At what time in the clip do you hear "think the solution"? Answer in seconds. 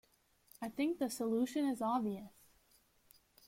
0.69-1.63